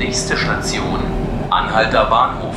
[0.00, 0.98] Nächste Station,
[1.50, 2.54] Anhalter Bahnhof.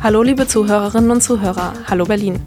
[0.00, 2.40] Hallo liebe Zuhörerinnen und Zuhörer, hallo Berlin.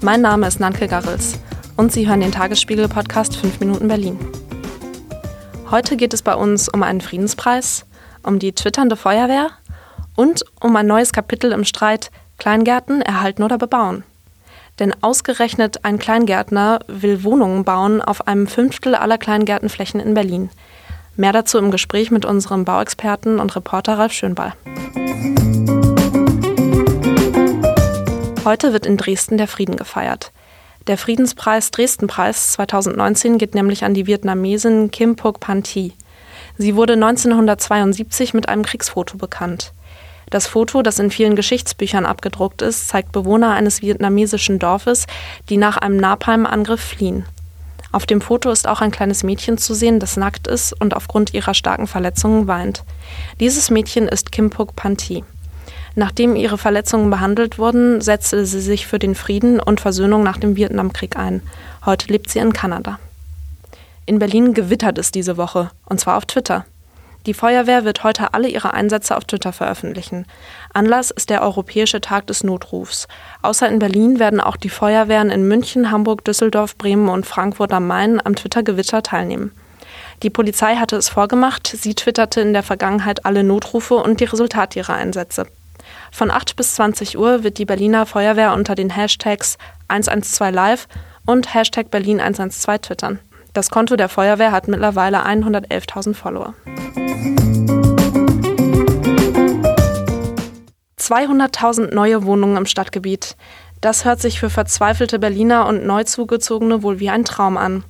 [0.00, 1.38] Mein Name ist Nanke Garrels
[1.76, 4.18] und Sie hören den Tagesspiegel-Podcast 5 Minuten Berlin.
[5.70, 7.84] Heute geht es bei uns um einen Friedenspreis,
[8.22, 9.50] um die twitternde Feuerwehr
[10.16, 14.04] und um ein neues Kapitel im Streit Kleingärten erhalten oder bebauen.
[14.78, 20.50] Denn ausgerechnet ein Kleingärtner will Wohnungen bauen auf einem Fünftel aller Kleingärtenflächen in Berlin.
[21.16, 24.54] Mehr dazu im Gespräch mit unserem Bauexperten und Reporter Ralf Schönball.
[28.44, 30.32] Heute wird in Dresden der Frieden gefeiert.
[30.86, 35.92] Der Friedenspreis Dresdenpreis 2019 geht nämlich an die Vietnamesin Kim Phuc Pan Thi.
[36.56, 39.74] Sie wurde 1972 mit einem Kriegsfoto bekannt.
[40.30, 45.06] Das Foto, das in vielen Geschichtsbüchern abgedruckt ist, zeigt Bewohner eines vietnamesischen Dorfes,
[45.48, 47.24] die nach einem Napalm-Angriff fliehen.
[47.90, 51.32] Auf dem Foto ist auch ein kleines Mädchen zu sehen, das nackt ist und aufgrund
[51.32, 52.84] ihrer starken Verletzungen weint.
[53.40, 55.24] Dieses Mädchen ist Kim Phuc Panti.
[55.94, 60.54] Nachdem ihre Verletzungen behandelt wurden, setzte sie sich für den Frieden und Versöhnung nach dem
[60.54, 61.42] Vietnamkrieg ein.
[61.86, 62.98] Heute lebt sie in Kanada.
[64.04, 66.66] In Berlin gewittert es diese Woche, und zwar auf Twitter.
[67.28, 70.24] Die Feuerwehr wird heute alle ihre Einsätze auf Twitter veröffentlichen.
[70.72, 73.06] Anlass ist der Europäische Tag des Notrufs.
[73.42, 77.86] Außer in Berlin werden auch die Feuerwehren in München, Hamburg, Düsseldorf, Bremen und Frankfurt am
[77.86, 79.52] Main am Twitter-Gewitter teilnehmen.
[80.22, 84.78] Die Polizei hatte es vorgemacht, sie twitterte in der Vergangenheit alle Notrufe und die Resultate
[84.78, 85.46] ihrer Einsätze.
[86.10, 90.88] Von 8 bis 20 Uhr wird die Berliner Feuerwehr unter den Hashtags 112 Live
[91.26, 93.18] und Hashtag Berlin 112 twittern.
[93.52, 96.54] Das Konto der Feuerwehr hat mittlerweile 111.000 Follower.
[101.08, 103.36] 200.000 neue Wohnungen im Stadtgebiet.
[103.80, 107.84] Das hört sich für verzweifelte Berliner und Neuzugezogene wohl wie ein Traum an.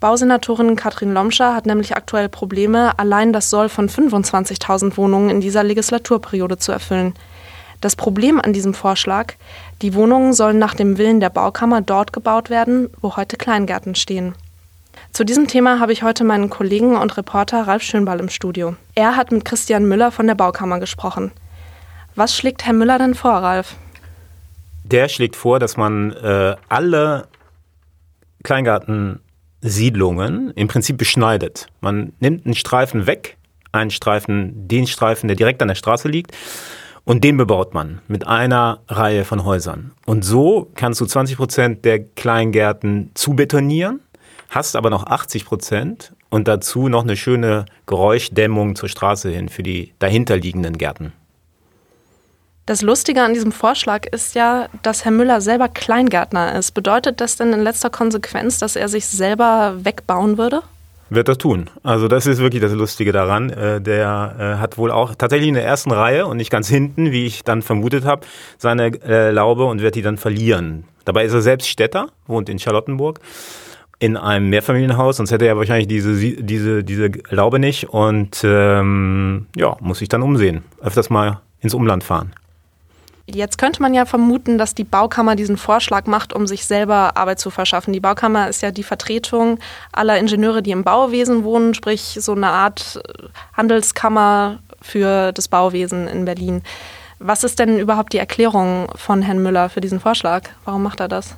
[0.00, 5.64] Bausenatorin Katrin Lomscher hat nämlich aktuell Probleme, allein das Soll von 25.000 Wohnungen in dieser
[5.64, 7.14] Legislaturperiode zu erfüllen.
[7.80, 9.34] Das Problem an diesem Vorschlag,
[9.82, 14.34] die Wohnungen sollen nach dem Willen der Baukammer dort gebaut werden, wo heute Kleingärten stehen.
[15.12, 18.76] Zu diesem Thema habe ich heute meinen Kollegen und Reporter Ralf Schönball im Studio.
[18.94, 21.32] Er hat mit Christian Müller von der Baukammer gesprochen.
[22.14, 23.76] Was schlägt Herr Müller denn vor, Ralf?
[24.84, 27.28] Der schlägt vor, dass man äh, alle
[28.42, 31.66] Kleingartensiedlungen im Prinzip beschneidet.
[31.80, 33.36] Man nimmt einen Streifen weg,
[33.72, 36.36] einen Streifen, den Streifen, der direkt an der Straße liegt,
[37.04, 39.92] und den bebaut man mit einer Reihe von Häusern.
[40.04, 44.00] Und so kannst du 20 Prozent der Kleingärten zubetonieren
[44.48, 49.62] hast aber noch 80 Prozent und dazu noch eine schöne Geräuschdämmung zur Straße hin für
[49.62, 51.12] die dahinterliegenden Gärten.
[52.66, 56.72] Das Lustige an diesem Vorschlag ist ja, dass Herr Müller selber Kleingärtner ist.
[56.72, 60.62] Bedeutet das denn in letzter Konsequenz, dass er sich selber wegbauen würde?
[61.08, 61.70] Wird das tun.
[61.82, 63.48] Also das ist wirklich das Lustige daran.
[63.48, 67.10] Äh, der äh, hat wohl auch tatsächlich in der ersten Reihe und nicht ganz hinten,
[67.10, 68.26] wie ich dann vermutet habe,
[68.58, 70.84] seine äh, Laube und wird die dann verlieren.
[71.06, 73.20] Dabei ist er selbst Städter, wohnt in Charlottenburg
[73.98, 79.76] in einem Mehrfamilienhaus, sonst hätte er wahrscheinlich diese, diese, diese Laube nicht und ähm, ja,
[79.80, 80.62] muss sich dann umsehen.
[80.80, 82.32] Öfters mal ins Umland fahren.
[83.30, 87.38] Jetzt könnte man ja vermuten, dass die Baukammer diesen Vorschlag macht, um sich selber Arbeit
[87.40, 87.92] zu verschaffen.
[87.92, 89.58] Die Baukammer ist ja die Vertretung
[89.92, 93.02] aller Ingenieure, die im Bauwesen wohnen, sprich so eine Art
[93.54, 96.62] Handelskammer für das Bauwesen in Berlin.
[97.18, 100.44] Was ist denn überhaupt die Erklärung von Herrn Müller für diesen Vorschlag?
[100.64, 101.36] Warum macht er das?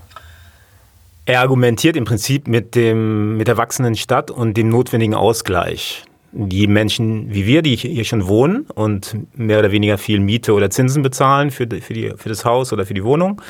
[1.26, 6.04] Er argumentiert im Prinzip mit, dem, mit der wachsenden Stadt und dem notwendigen Ausgleich.
[6.32, 10.70] Die Menschen wie wir, die hier schon wohnen und mehr oder weniger viel Miete oder
[10.70, 13.42] Zinsen bezahlen für, für, die, für das Haus oder für die Wohnung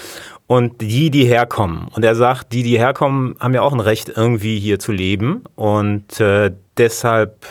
[0.46, 1.88] und die, die herkommen.
[1.94, 5.44] Und er sagt, die, die herkommen, haben ja auch ein Recht, irgendwie hier zu leben
[5.56, 7.46] und äh, deshalb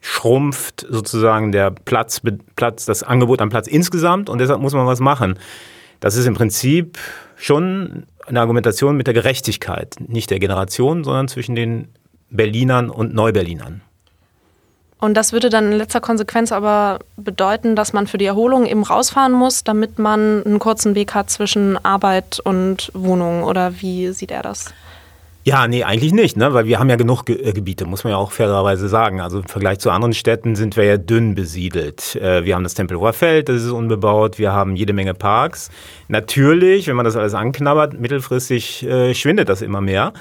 [0.00, 2.20] schrumpft sozusagen der Platz,
[2.54, 5.38] Platz, das Angebot an Platz insgesamt und deshalb muss man was machen.
[6.00, 6.98] Das ist im Prinzip
[7.36, 11.88] schon eine Argumentation mit der Gerechtigkeit, nicht der Generation, sondern zwischen den
[12.30, 13.82] Berlinern und Neuberlinern.
[14.98, 18.82] Und das würde dann in letzter Konsequenz aber bedeuten, dass man für die Erholung eben
[18.82, 23.44] rausfahren muss, damit man einen kurzen Weg hat zwischen Arbeit und Wohnung.
[23.44, 24.72] Oder wie sieht er das?
[25.46, 26.54] Ja, nee, eigentlich nicht, ne?
[26.54, 29.20] weil wir haben ja genug Ge äh, Gebiete, muss man ja auch fairerweise sagen.
[29.20, 32.16] Also im Vergleich zu anderen Städten sind wir ja dünn besiedelt.
[32.16, 35.70] Äh, wir haben das Tempelhofer Feld, das ist unbebaut, wir haben jede Menge Parks.
[36.08, 40.14] Natürlich, wenn man das alles anknabbert, mittelfristig äh, schwindet das immer mehr.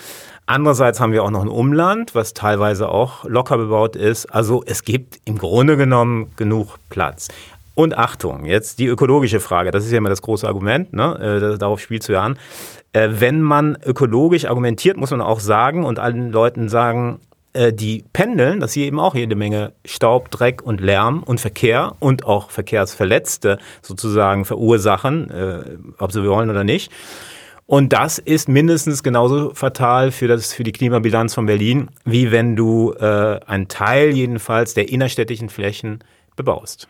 [0.45, 4.27] Andererseits haben wir auch noch ein Umland, was teilweise auch locker bebaut ist.
[4.27, 7.29] Also es gibt im Grunde genommen genug Platz.
[7.75, 9.69] Und Achtung, jetzt die ökologische Frage.
[9.71, 10.93] Das ist ja immer das große Argument.
[10.93, 11.53] Ne?
[11.53, 12.39] Äh, darauf spielst du ja an.
[12.93, 17.19] Äh, wenn man ökologisch argumentiert, muss man auch sagen und allen Leuten sagen,
[17.51, 21.95] äh, die pendeln, dass sie eben auch jede Menge Staub, Dreck und Lärm und Verkehr
[21.99, 25.63] und auch Verkehrsverletzte sozusagen verursachen, äh,
[25.97, 26.91] ob sie wollen oder nicht.
[27.65, 32.55] Und das ist mindestens genauso fatal für, das, für die Klimabilanz von Berlin, wie wenn
[32.55, 35.99] du äh, einen Teil jedenfalls der innerstädtischen Flächen
[36.35, 36.87] bebaust.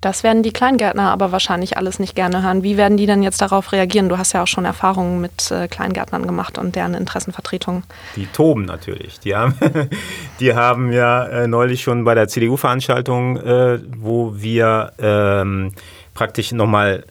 [0.00, 2.62] Das werden die Kleingärtner aber wahrscheinlich alles nicht gerne hören.
[2.62, 4.08] Wie werden die denn jetzt darauf reagieren?
[4.08, 7.82] Du hast ja auch schon Erfahrungen mit äh, Kleingärtnern gemacht und deren Interessenvertretung.
[8.14, 9.18] Die toben natürlich.
[9.18, 9.54] Die haben,
[10.40, 15.72] die haben ja äh, neulich schon bei der CDU-Veranstaltung, äh, wo wir ähm,
[16.14, 17.04] praktisch nochmal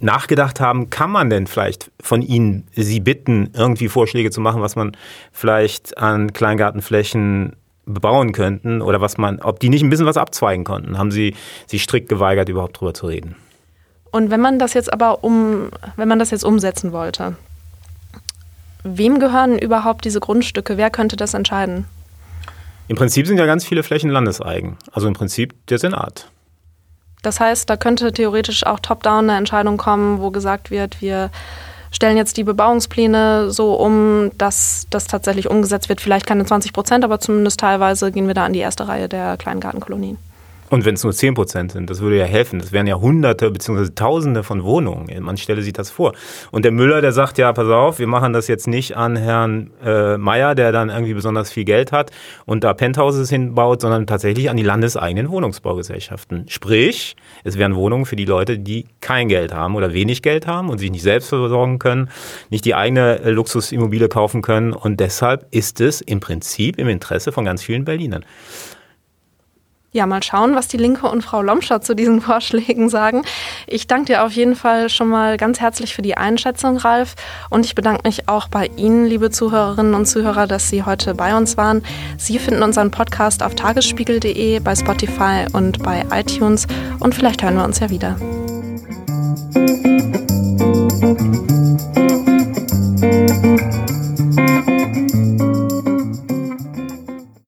[0.00, 4.76] nachgedacht haben, kann man denn vielleicht von Ihnen Sie bitten, irgendwie Vorschläge zu machen, was
[4.76, 4.96] man
[5.32, 10.64] vielleicht an Kleingartenflächen bebauen könnten oder was man, ob die nicht ein bisschen was abzweigen
[10.64, 11.34] konnten, haben sie
[11.66, 13.36] sich strikt geweigert, überhaupt drüber zu reden.
[14.10, 17.36] Und wenn man das jetzt aber um, wenn man das jetzt umsetzen wollte,
[18.84, 20.76] wem gehören überhaupt diese Grundstücke?
[20.76, 21.86] Wer könnte das entscheiden?
[22.86, 24.76] Im Prinzip sind ja ganz viele Flächen landeseigen.
[24.92, 26.28] Also im Prinzip der Senat.
[27.22, 31.30] Das heißt, da könnte theoretisch auch top-down eine Entscheidung kommen, wo gesagt wird, wir
[31.94, 36.00] stellen jetzt die Bebauungspläne so um, dass das tatsächlich umgesetzt wird.
[36.00, 39.36] Vielleicht keine 20 Prozent, aber zumindest teilweise gehen wir da an die erste Reihe der
[39.36, 40.18] kleinen Gartenkolonien.
[40.70, 42.58] Und wenn es nur 10 Prozent sind, das würde ja helfen.
[42.58, 43.90] Das wären ja Hunderte bzw.
[43.94, 45.22] Tausende von Wohnungen.
[45.22, 46.14] Man stelle sich das vor.
[46.50, 49.70] Und der Müller, der sagt ja, pass auf, wir machen das jetzt nicht an Herrn
[49.84, 52.10] äh, Meier, der dann irgendwie besonders viel Geld hat
[52.46, 56.46] und da Penthouses hinbaut, sondern tatsächlich an die landeseigenen Wohnungsbaugesellschaften.
[56.48, 60.70] Sprich, es wären Wohnungen für die Leute, die kein Geld haben oder wenig Geld haben
[60.70, 62.08] und sich nicht selbst versorgen können,
[62.50, 64.72] nicht die eigene Luxusimmobilie kaufen können.
[64.72, 68.24] Und deshalb ist es im Prinzip im Interesse von ganz vielen Berlinern.
[69.94, 73.22] Ja, mal schauen, was die Linke und Frau Lomscher zu diesen Vorschlägen sagen.
[73.68, 77.14] Ich danke dir auf jeden Fall schon mal ganz herzlich für die Einschätzung, Ralf.
[77.48, 81.36] Und ich bedanke mich auch bei Ihnen, liebe Zuhörerinnen und Zuhörer, dass Sie heute bei
[81.36, 81.84] uns waren.
[82.18, 86.66] Sie finden unseren Podcast auf tagesspiegel.de, bei Spotify und bei iTunes.
[86.98, 88.16] Und vielleicht hören wir uns ja wieder.